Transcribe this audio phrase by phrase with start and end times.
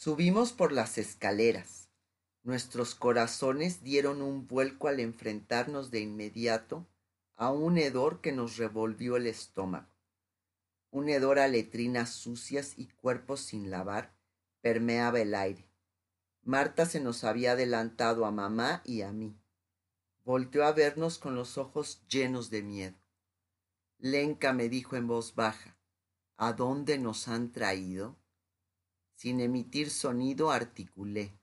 [0.00, 1.88] Subimos por las escaleras.
[2.44, 6.86] Nuestros corazones dieron un vuelco al enfrentarnos de inmediato
[7.34, 9.88] a un hedor que nos revolvió el estómago.
[10.92, 14.14] Un hedor a letrinas sucias y cuerpos sin lavar
[14.60, 15.68] permeaba el aire.
[16.44, 19.36] Marta se nos había adelantado a mamá y a mí.
[20.24, 22.96] Volteó a vernos con los ojos llenos de miedo.
[23.98, 25.76] Lenca me dijo en voz baja,
[26.36, 28.16] ¿A dónde nos han traído?
[29.18, 31.36] Sin emitir sonido articulé,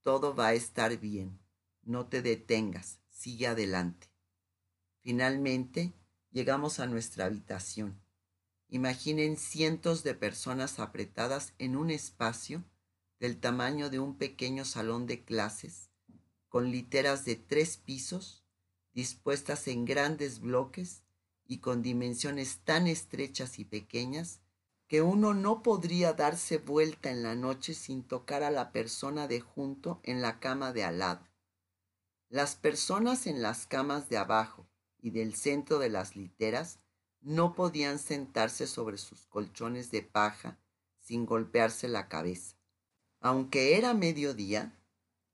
[0.00, 1.38] todo va a estar bien,
[1.82, 4.08] no te detengas, sigue adelante.
[5.02, 5.92] Finalmente
[6.30, 8.00] llegamos a nuestra habitación.
[8.68, 12.64] Imaginen cientos de personas apretadas en un espacio
[13.18, 15.90] del tamaño de un pequeño salón de clases,
[16.48, 18.46] con literas de tres pisos,
[18.94, 21.02] dispuestas en grandes bloques
[21.46, 24.40] y con dimensiones tan estrechas y pequeñas
[24.90, 29.40] que uno no podría darse vuelta en la noche sin tocar a la persona de
[29.40, 31.28] junto en la cama de al lado.
[32.28, 34.66] Las personas en las camas de abajo
[34.98, 36.80] y del centro de las literas
[37.20, 40.58] no podían sentarse sobre sus colchones de paja
[40.98, 42.56] sin golpearse la cabeza.
[43.20, 44.76] Aunque era mediodía,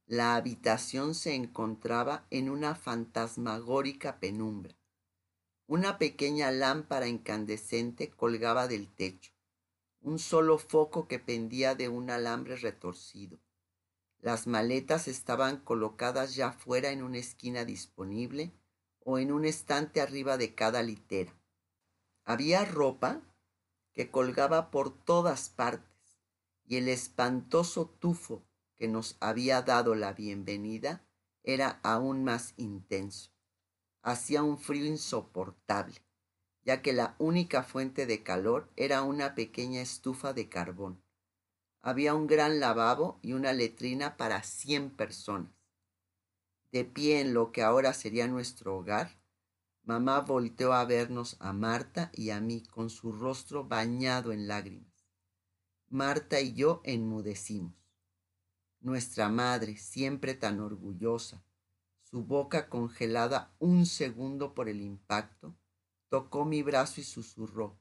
[0.05, 4.77] la habitación se encontraba en una fantasmagórica penumbra.
[5.67, 9.33] Una pequeña lámpara incandescente colgaba del techo,
[10.07, 13.41] un solo foco que pendía de un alambre retorcido.
[14.21, 18.53] Las maletas estaban colocadas ya fuera en una esquina disponible
[19.01, 21.37] o en un estante arriba de cada litera.
[22.25, 23.21] Había ropa
[23.93, 26.21] que colgaba por todas partes
[26.65, 28.47] y el espantoso tufo
[28.77, 31.05] que nos había dado la bienvenida
[31.43, 33.37] era aún más intenso
[34.07, 35.97] hacía un frío insoportable,
[36.67, 41.01] ya que la única fuente de calor era una pequeña estufa de carbón.
[41.81, 45.53] Había un gran lavabo y una letrina para cien personas.
[46.73, 49.17] De pie en lo que ahora sería nuestro hogar,
[49.85, 55.07] mamá volteó a vernos a Marta y a mí con su rostro bañado en lágrimas.
[55.89, 57.75] Marta y yo enmudecimos.
[58.81, 61.45] Nuestra madre, siempre tan orgullosa,
[62.03, 65.55] su boca congelada un segundo por el impacto,
[66.09, 67.79] tocó mi brazo y susurró,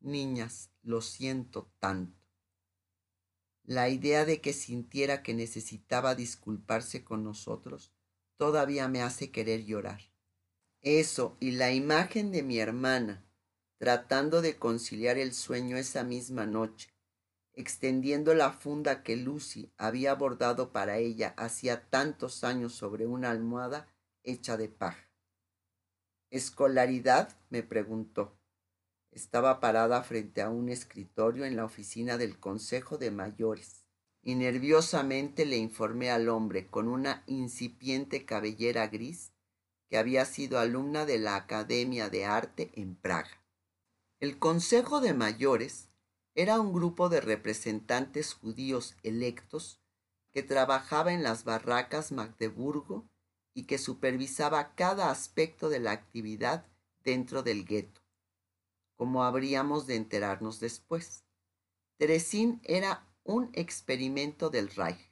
[0.00, 2.20] Niñas, lo siento tanto.
[3.64, 7.92] La idea de que sintiera que necesitaba disculparse con nosotros
[8.36, 10.02] todavía me hace querer llorar.
[10.82, 13.24] Eso y la imagen de mi hermana
[13.78, 16.94] tratando de conciliar el sueño esa misma noche,
[17.52, 23.88] extendiendo la funda que Lucy había bordado para ella hacía tantos años sobre una almohada
[24.22, 25.13] hecha de paja.
[26.34, 27.28] ¿Escolaridad?
[27.48, 28.36] me preguntó.
[29.12, 33.84] Estaba parada frente a un escritorio en la oficina del Consejo de Mayores
[34.20, 39.32] y nerviosamente le informé al hombre con una incipiente cabellera gris
[39.88, 43.40] que había sido alumna de la Academia de Arte en Praga.
[44.18, 45.88] El Consejo de Mayores
[46.34, 49.80] era un grupo de representantes judíos electos
[50.32, 53.08] que trabajaba en las barracas Magdeburgo
[53.54, 56.66] y que supervisaba cada aspecto de la actividad
[57.04, 58.02] dentro del gueto,
[58.96, 61.24] como habríamos de enterarnos después.
[61.96, 65.10] Teresín era un experimento del Reich,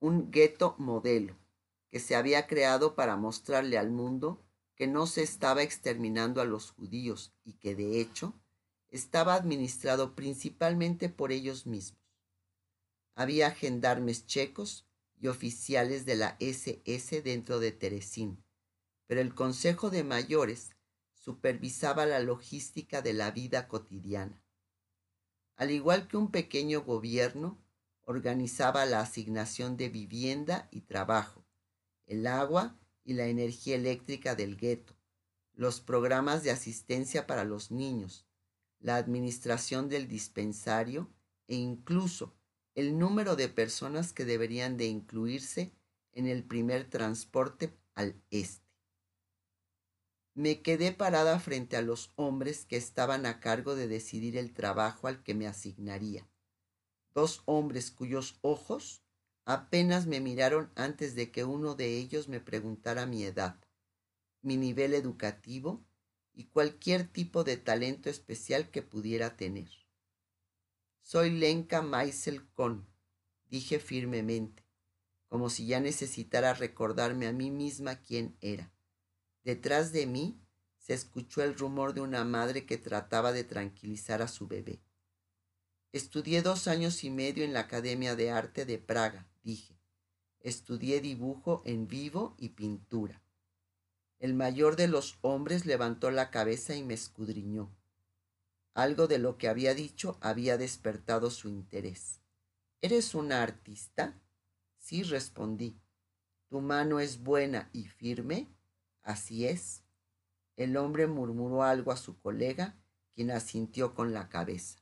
[0.00, 1.36] un gueto modelo
[1.90, 4.42] que se había creado para mostrarle al mundo
[4.74, 8.34] que no se estaba exterminando a los judíos y que de hecho
[8.88, 12.00] estaba administrado principalmente por ellos mismos.
[13.14, 14.86] Había gendarmes checos
[15.18, 18.44] y oficiales de la SS dentro de Teresín,
[19.06, 20.70] pero el Consejo de Mayores
[21.14, 24.42] supervisaba la logística de la vida cotidiana.
[25.56, 27.58] Al igual que un pequeño gobierno,
[28.04, 31.44] organizaba la asignación de vivienda y trabajo,
[32.06, 34.94] el agua y la energía eléctrica del gueto,
[35.54, 38.26] los programas de asistencia para los niños,
[38.78, 41.10] la administración del dispensario
[41.48, 42.36] e incluso
[42.76, 45.72] el número de personas que deberían de incluirse
[46.12, 48.66] en el primer transporte al este.
[50.34, 55.08] Me quedé parada frente a los hombres que estaban a cargo de decidir el trabajo
[55.08, 56.28] al que me asignaría.
[57.14, 59.02] Dos hombres cuyos ojos
[59.46, 63.58] apenas me miraron antes de que uno de ellos me preguntara mi edad,
[64.42, 65.82] mi nivel educativo
[66.34, 69.85] y cualquier tipo de talento especial que pudiera tener.
[71.08, 72.84] Soy Lenka Maisel Kohn,
[73.48, 74.64] dije firmemente,
[75.28, 78.72] como si ya necesitara recordarme a mí misma quién era.
[79.44, 80.40] Detrás de mí
[80.78, 84.82] se escuchó el rumor de una madre que trataba de tranquilizar a su bebé.
[85.92, 89.78] Estudié dos años y medio en la Academia de Arte de Praga, dije.
[90.40, 93.22] Estudié dibujo en vivo y pintura.
[94.18, 97.70] El mayor de los hombres levantó la cabeza y me escudriñó.
[98.76, 102.20] Algo de lo que había dicho había despertado su interés.
[102.82, 104.20] ¿Eres una artista?
[104.76, 105.80] Sí, respondí.
[106.50, 108.54] ¿Tu mano es buena y firme?
[109.02, 109.82] Así es.
[110.56, 112.76] El hombre murmuró algo a su colega,
[113.14, 114.78] quien asintió con la cabeza.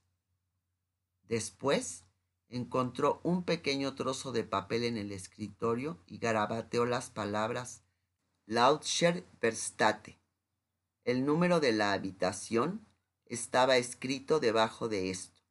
[1.28, 2.04] Después
[2.48, 7.84] encontró un pequeño trozo de papel en el escritorio y garabateó las palabras
[8.46, 10.18] Lautscher Verstate.
[11.04, 12.88] El número de la habitación
[13.26, 15.42] estaba escrito debajo de esto.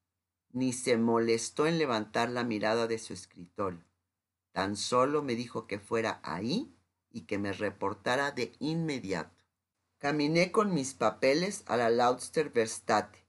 [0.52, 3.84] Ni se molestó en levantar la mirada de su escritorio.
[4.52, 6.75] Tan solo me dijo que fuera ahí
[7.10, 9.44] y que me reportara de inmediato.
[9.98, 13.25] Caminé con mis papeles a la Lautster Verstate,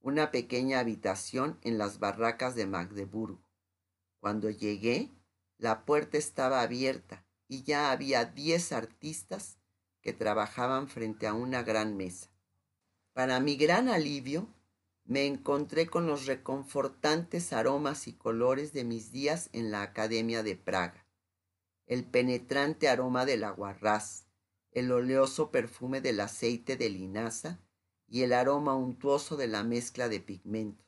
[0.00, 3.42] una pequeña habitación en las barracas de Magdeburgo.
[4.18, 5.10] Cuando llegué,
[5.56, 9.58] la puerta estaba abierta y ya había diez artistas
[10.00, 12.29] que trabajaban frente a una gran mesa.
[13.20, 14.48] Para mi gran alivio,
[15.04, 20.56] me encontré con los reconfortantes aromas y colores de mis días en la Academia de
[20.56, 21.06] Praga.
[21.86, 24.24] El penetrante aroma del aguarrás,
[24.70, 27.60] el oleoso perfume del aceite de linaza
[28.08, 30.86] y el aroma untuoso de la mezcla de pigmentos.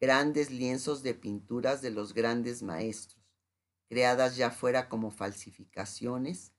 [0.00, 3.22] Grandes lienzos de pinturas de los grandes maestros,
[3.90, 6.53] creadas ya fuera como falsificaciones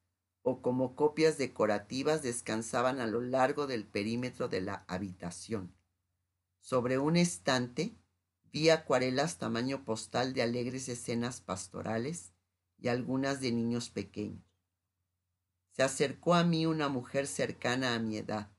[0.48, 5.74] o como copias decorativas, descansaban a lo largo del perímetro de la habitación.
[6.62, 7.96] Sobre un estante
[8.52, 12.32] vi acuarelas tamaño postal de alegres escenas pastorales
[12.78, 14.46] y algunas de niños pequeños.
[15.72, 18.52] Se acercó a mí una mujer cercana a mi edad.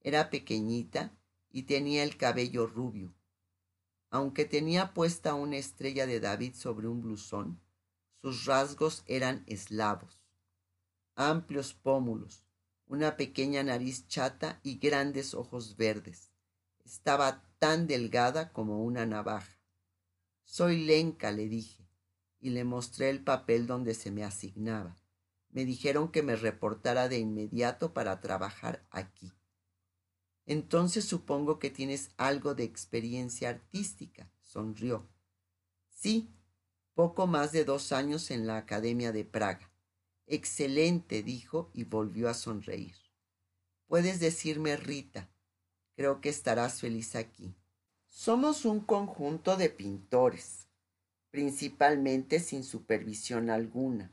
[0.00, 1.14] Era pequeñita
[1.50, 3.14] y tenía el cabello rubio.
[4.08, 7.60] Aunque tenía puesta una estrella de David sobre un blusón,
[8.22, 10.17] sus rasgos eran eslavos.
[11.20, 12.44] Amplios pómulos,
[12.86, 16.30] una pequeña nariz chata y grandes ojos verdes.
[16.84, 19.58] Estaba tan delgada como una navaja.
[20.44, 21.88] Soy Lenca, le dije,
[22.38, 24.96] y le mostré el papel donde se me asignaba.
[25.48, 29.32] Me dijeron que me reportara de inmediato para trabajar aquí.
[30.46, 35.10] Entonces supongo que tienes algo de experiencia artística, sonrió.
[35.90, 36.32] Sí,
[36.94, 39.67] poco más de dos años en la Academia de Praga.
[40.30, 42.94] Excelente, dijo y volvió a sonreír.
[43.86, 45.30] Puedes decirme Rita.
[45.96, 47.56] Creo que estarás feliz aquí.
[48.08, 50.68] Somos un conjunto de pintores,
[51.30, 54.12] principalmente sin supervisión alguna,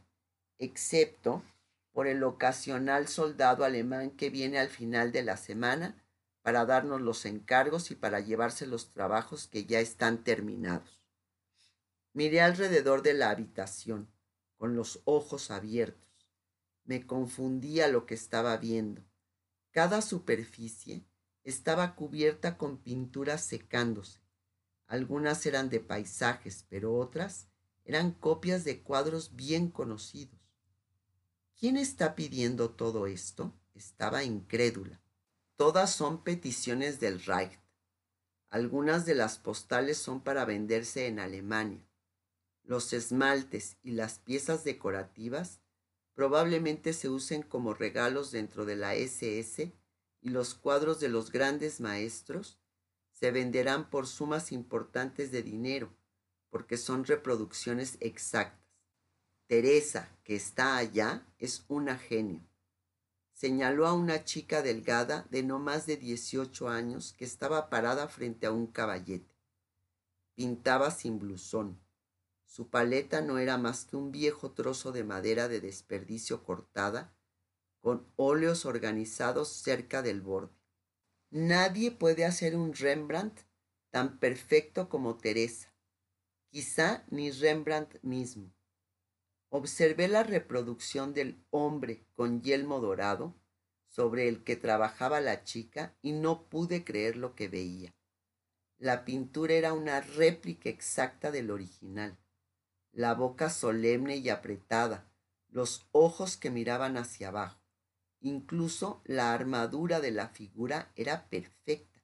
[0.58, 1.44] excepto
[1.92, 6.02] por el ocasional soldado alemán que viene al final de la semana
[6.42, 11.02] para darnos los encargos y para llevarse los trabajos que ya están terminados.
[12.14, 14.10] Miré alrededor de la habitación,
[14.56, 16.05] con los ojos abiertos.
[16.86, 19.04] Me confundía lo que estaba viendo.
[19.72, 21.04] Cada superficie
[21.44, 24.20] estaba cubierta con pinturas secándose.
[24.88, 27.48] Algunas eran de paisajes, pero otras
[27.84, 30.40] eran copias de cuadros bien conocidos.
[31.60, 33.54] ¿Quién está pidiendo todo esto?
[33.74, 35.02] Estaba incrédula.
[35.56, 37.60] Todas son peticiones del Reich.
[38.50, 41.86] Algunas de las postales son para venderse en Alemania.
[42.64, 45.60] Los esmaltes y las piezas decorativas
[46.16, 49.72] probablemente se usen como regalos dentro de la SS
[50.22, 52.58] y los cuadros de los grandes maestros
[53.12, 55.94] se venderán por sumas importantes de dinero
[56.50, 58.66] porque son reproducciones exactas.
[59.48, 62.42] Teresa, que está allá, es una genio.
[63.34, 68.48] Señaló a una chica delgada de no más de 18 años que estaba parada frente
[68.48, 69.36] a un caballete.
[70.34, 71.85] Pintaba sin blusón
[72.46, 77.14] su paleta no era más que un viejo trozo de madera de desperdicio cortada,
[77.82, 80.56] con óleos organizados cerca del borde.
[81.32, 83.42] Nadie puede hacer un Rembrandt
[83.92, 85.74] tan perfecto como Teresa,
[86.50, 88.54] quizá ni Rembrandt mismo.
[89.50, 93.36] Observé la reproducción del hombre con yelmo dorado
[93.86, 97.94] sobre el que trabajaba la chica y no pude creer lo que veía.
[98.78, 102.18] La pintura era una réplica exacta del original
[102.96, 105.06] la boca solemne y apretada,
[105.50, 107.60] los ojos que miraban hacia abajo.
[108.22, 112.02] Incluso la armadura de la figura era perfecta,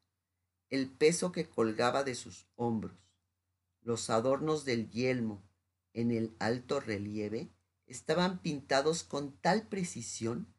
[0.70, 2.98] el peso que colgaba de sus hombros,
[3.82, 5.42] los adornos del yelmo
[5.94, 7.50] en el alto relieve
[7.88, 10.54] estaban pintados con tal precisión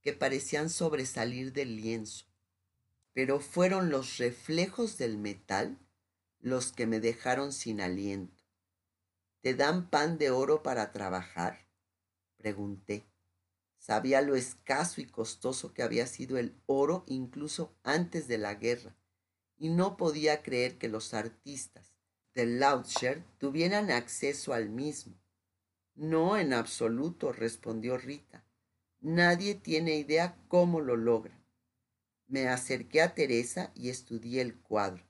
[0.00, 2.24] que parecían sobresalir del lienzo,
[3.12, 5.78] pero fueron los reflejos del metal
[6.40, 8.33] los que me dejaron sin aliento.
[9.44, 11.68] ¿Te dan pan de oro para trabajar?
[12.38, 13.04] Pregunté.
[13.76, 18.96] Sabía lo escaso y costoso que había sido el oro incluso antes de la guerra,
[19.58, 21.92] y no podía creer que los artistas
[22.32, 25.20] de Loudshire tuvieran acceso al mismo.
[25.94, 28.46] No en absoluto, respondió Rita.
[29.00, 31.38] Nadie tiene idea cómo lo logra.
[32.28, 35.04] Me acerqué a Teresa y estudié el cuadro.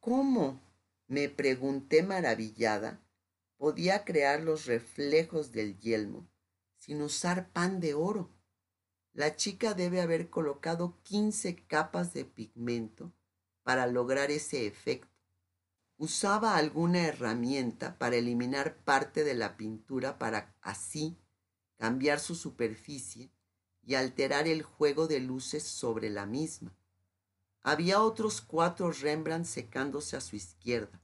[0.00, 0.62] ¿Cómo?
[1.06, 3.02] me pregunté maravillada.
[3.56, 6.28] Podía crear los reflejos del yelmo
[6.78, 8.30] sin usar pan de oro.
[9.12, 13.12] La chica debe haber colocado quince capas de pigmento
[13.62, 15.10] para lograr ese efecto.
[15.96, 21.16] Usaba alguna herramienta para eliminar parte de la pintura para así
[21.76, 23.30] cambiar su superficie
[23.82, 26.76] y alterar el juego de luces sobre la misma.
[27.62, 31.02] Había otros cuatro Rembrandt secándose a su izquierda,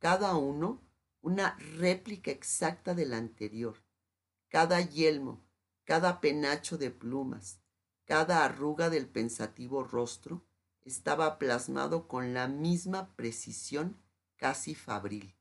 [0.00, 0.82] cada uno
[1.24, 3.82] una réplica exacta del anterior
[4.54, 5.44] cada yelmo,
[5.82, 7.58] cada penacho de plumas,
[8.04, 10.46] cada arruga del pensativo rostro
[10.82, 13.96] estaba plasmado con la misma precisión
[14.36, 15.34] casi fabril.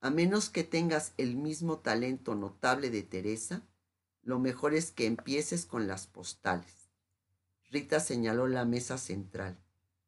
[0.00, 3.68] A menos que tengas el mismo talento notable de Teresa,
[4.22, 6.88] lo mejor es que empieces con las postales.
[7.68, 9.62] Rita señaló la mesa central.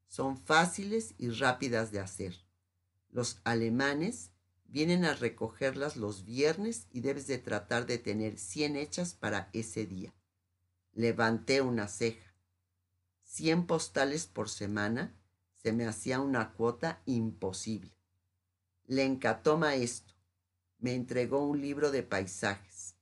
[0.07, 2.35] Son fáciles y rápidas de hacer.
[3.11, 4.30] Los alemanes
[4.71, 9.85] Vienen a recogerlas los viernes y debes de tratar de tener 100 hechas para ese
[9.85, 10.15] día.
[10.93, 12.33] Levanté una ceja.
[13.25, 15.13] 100 postales por semana
[15.61, 17.91] se me hacía una cuota imposible.
[18.87, 20.15] Le encantó maestro.
[20.79, 22.95] Me entregó un libro de paisajes.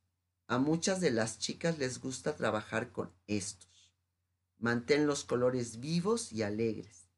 [0.46, 3.92] A muchas de las chicas les gusta trabajar con estos.
[4.56, 7.10] Mantén los colores vivos y alegres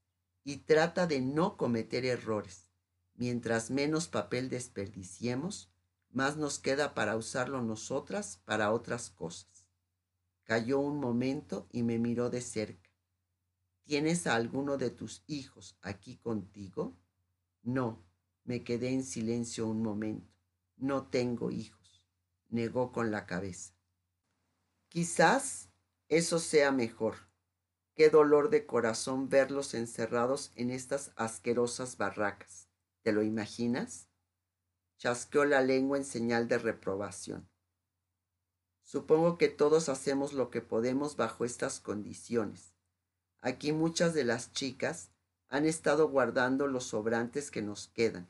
[0.42, 2.69] y trata de no cometer errores.
[3.20, 5.70] Mientras menos papel desperdiciemos,
[6.08, 9.68] más nos queda para usarlo nosotras para otras cosas.
[10.44, 12.88] Cayó un momento y me miró de cerca.
[13.84, 16.96] ¿Tienes a alguno de tus hijos aquí contigo?
[17.62, 18.02] No,
[18.44, 20.32] me quedé en silencio un momento.
[20.78, 22.02] No tengo hijos,
[22.48, 23.74] negó con la cabeza.
[24.88, 25.68] Quizás
[26.08, 27.16] eso sea mejor.
[27.94, 32.69] Qué dolor de corazón verlos encerrados en estas asquerosas barracas.
[33.02, 34.08] ¿Te lo imaginas?
[34.98, 37.48] Chasqueó la lengua en señal de reprobación.
[38.82, 42.74] Supongo que todos hacemos lo que podemos bajo estas condiciones.
[43.40, 45.12] Aquí muchas de las chicas
[45.48, 48.28] han estado guardando los sobrantes que nos quedan,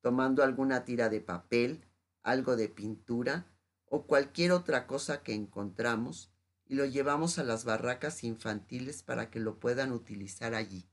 [0.00, 1.84] tomando alguna tira de papel,
[2.22, 3.46] algo de pintura
[3.86, 6.30] o cualquier otra cosa que encontramos
[6.66, 10.88] y lo llevamos a las barracas infantiles para que lo puedan utilizar allí.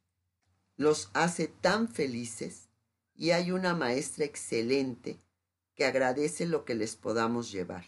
[0.75, 2.69] Los hace tan felices
[3.15, 5.19] y hay una maestra excelente
[5.75, 7.85] que agradece lo que les podamos llevar.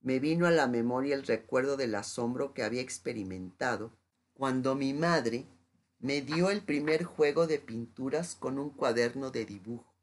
[0.00, 3.96] Me vino a la memoria el recuerdo del asombro que había experimentado
[4.34, 5.46] cuando mi madre
[5.98, 9.94] me dio el primer juego de pinturas con un cuaderno de dibujo.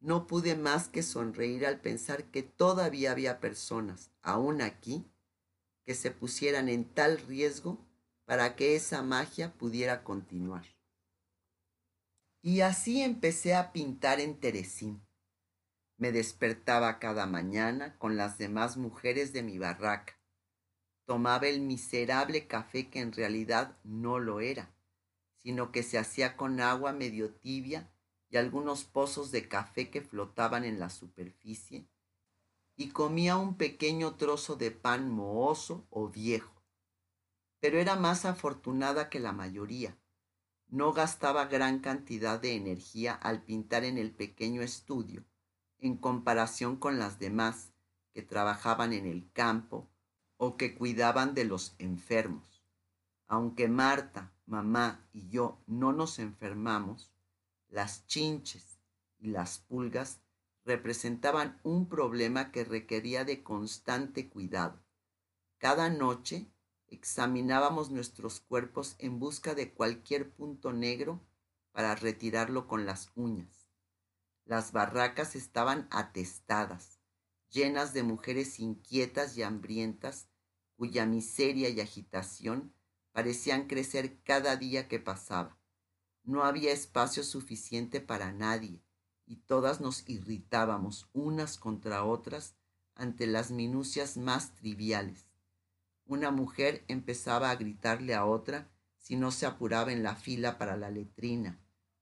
[0.00, 5.06] No pude más que sonreír al pensar que todavía había personas, aún aquí,
[5.86, 7.78] que se pusieran en tal riesgo
[8.26, 10.73] para que esa magia pudiera continuar.
[12.46, 15.02] Y así empecé a pintar en Teresín.
[15.96, 20.20] Me despertaba cada mañana con las demás mujeres de mi barraca.
[21.06, 24.76] Tomaba el miserable café que en realidad no lo era,
[25.38, 27.90] sino que se hacía con agua medio tibia
[28.28, 31.88] y algunos pozos de café que flotaban en la superficie,
[32.76, 36.62] y comía un pequeño trozo de pan mohoso o viejo.
[37.60, 39.96] Pero era más afortunada que la mayoría
[40.74, 45.22] no gastaba gran cantidad de energía al pintar en el pequeño estudio,
[45.78, 47.72] en comparación con las demás
[48.12, 49.88] que trabajaban en el campo
[50.36, 52.64] o que cuidaban de los enfermos.
[53.28, 57.12] Aunque Marta, mamá y yo no nos enfermamos,
[57.68, 58.80] las chinches
[59.20, 60.22] y las pulgas
[60.64, 64.82] representaban un problema que requería de constante cuidado.
[65.58, 66.48] Cada noche
[66.94, 71.20] examinábamos nuestros cuerpos en busca de cualquier punto negro
[71.72, 73.68] para retirarlo con las uñas.
[74.44, 77.00] Las barracas estaban atestadas,
[77.50, 80.28] llenas de mujeres inquietas y hambrientas,
[80.76, 82.72] cuya miseria y agitación
[83.12, 85.58] parecían crecer cada día que pasaba.
[86.22, 88.82] No había espacio suficiente para nadie,
[89.26, 92.56] y todas nos irritábamos unas contra otras
[92.94, 95.33] ante las minucias más triviales
[96.06, 100.76] una mujer empezaba a gritarle a otra si no se apuraba en la fila para
[100.76, 101.60] la letrina.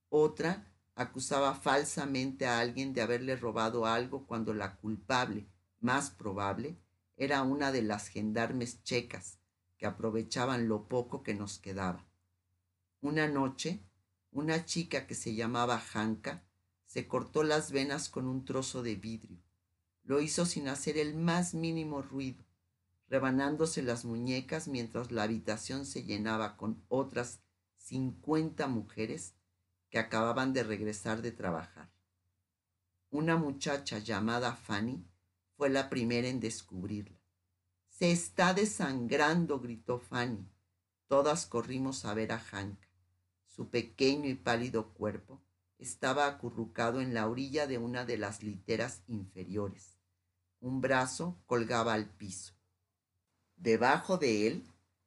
[0.09, 5.47] Otra acusaba falsamente a alguien de haberle robado algo cuando la culpable,
[5.81, 6.77] más probable,
[7.17, 9.39] era una de las gendarmes checas
[9.79, 12.07] que aprovechaban lo poco que nos quedaba.
[13.01, 13.83] Una noche,
[14.31, 16.45] una chica que se llamaba Hanka
[16.87, 19.43] se cortó las venas con un trozo de vidrio.
[20.05, 22.45] Lo hizo sin hacer el más mínimo ruido,
[23.13, 27.43] rebanándose las muñecas mientras la habitación se llenaba con otras
[27.77, 29.35] cincuenta mujeres
[29.91, 31.93] que acababan de regresar de trabajar.
[33.11, 35.07] Una muchacha llamada Fanny
[35.59, 37.21] fue la primera en descubrirla.
[37.91, 40.49] Se está desangrando, gritó Fanny.
[41.07, 42.89] Todas corrimos a ver a Hanka.
[43.45, 45.43] Su pequeño y pálido cuerpo
[45.77, 49.99] estaba acurrucado en la orilla de una de las literas inferiores.
[50.61, 52.55] Un brazo colgaba al piso.
[53.63, 54.65] Debajo de él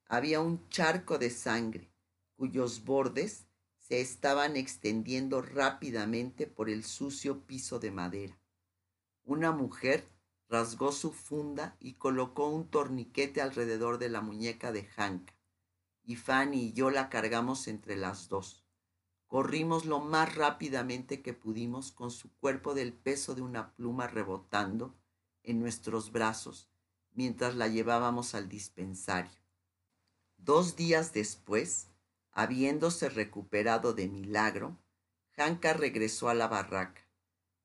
[0.07, 1.91] había un charco de sangre,
[2.37, 3.47] cuyos bordes
[3.79, 8.39] se estaban extendiendo rápidamente por el sucio piso de madera.
[9.25, 10.07] Una mujer
[10.47, 15.33] rasgó su funda y colocó un torniquete alrededor de la muñeca de Hanka,
[16.05, 18.63] y Fanny y yo la cargamos entre las dos.
[19.27, 24.95] Corrimos lo más rápidamente que pudimos con su cuerpo del peso de una pluma rebotando
[25.43, 26.69] en nuestros brazos
[27.15, 29.31] mientras la llevábamos al dispensario.
[30.37, 31.87] Dos días después,
[32.37, 34.77] Habiéndose recuperado de milagro,
[35.37, 37.07] Hanka regresó a la barraca,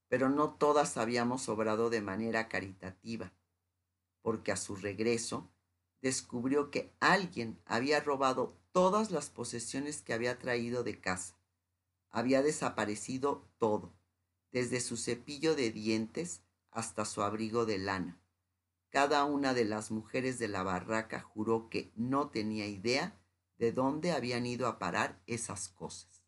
[0.07, 3.33] pero no todas habíamos obrado de manera caritativa,
[4.23, 5.51] porque a su regreso
[6.03, 11.37] descubrió que alguien había robado todas las posesiones que había traído de casa.
[12.09, 13.93] Había desaparecido todo,
[14.53, 18.20] desde su cepillo de dientes hasta su abrigo de lana.
[18.91, 23.17] Cada una de las mujeres de la barraca juró que no tenía idea
[23.57, 26.20] de dónde habían ido a parar esas cosas.